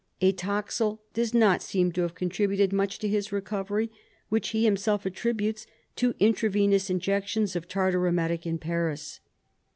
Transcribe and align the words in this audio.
Atoxyl 0.19 0.97
does 1.13 1.31
not 1.31 1.61
seem 1.61 1.91
to 1.91 2.01
have 2.01 2.15
contributed 2.15 2.73
much 2.73 2.97
to 2.97 3.07
his 3.07 3.31
recovery, 3.31 3.91
which 4.29 4.49
he 4.49 4.63
himself 4.65 5.05
attributes 5.05 5.67
to 5.97 6.15
intravenous 6.19 6.89
injections 6.89 7.55
of 7.55 7.67
tartar 7.67 8.07
emetic 8.07 8.47
in 8.47 8.57
Paris. 8.57 9.19